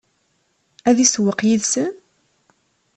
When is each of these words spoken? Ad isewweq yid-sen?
Ad 0.89 0.97
isewweq 1.05 1.39
yid-sen? 1.47 1.93